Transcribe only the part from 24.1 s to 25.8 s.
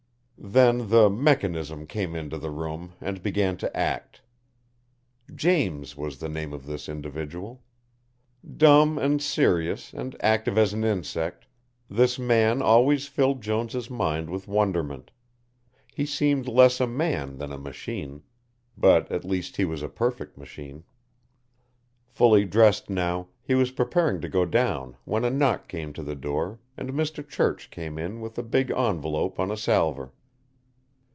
to go down when a knock